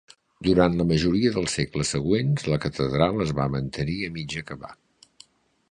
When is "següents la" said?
1.97-2.59